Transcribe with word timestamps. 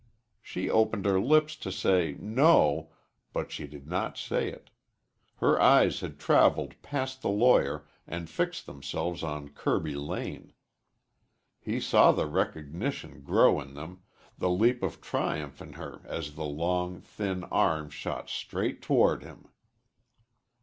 She 0.41 0.67
opened 0.67 1.05
her 1.05 1.19
lips 1.19 1.55
to 1.57 1.71
say 1.71 2.15
"No," 2.19 2.91
but 3.33 3.51
she 3.51 3.67
did 3.67 3.85
not 3.87 4.17
say 4.17 4.49
it. 4.49 4.71
Her 5.35 5.61
eyes 5.61 5.99
had 5.99 6.17
traveled 6.17 6.73
past 6.81 7.21
the 7.21 7.29
lawyer 7.29 7.85
and 8.07 8.27
fixed 8.27 8.65
themselves 8.65 9.21
on 9.21 9.49
Kirby 9.49 9.93
Lane. 9.93 10.53
He 11.59 11.79
saw 11.79 12.11
the 12.11 12.25
recognition 12.25 13.21
grow 13.21 13.61
in 13.61 13.75
them, 13.75 14.01
the 14.39 14.49
leap 14.49 14.81
of 14.81 15.01
triumph 15.01 15.61
in 15.61 15.73
her 15.73 16.01
as 16.05 16.33
the 16.33 16.45
long, 16.45 16.99
thin 17.01 17.43
arm 17.51 17.91
shot 17.91 18.27
straight 18.27 18.81
toward 18.81 19.21
him. 19.21 19.49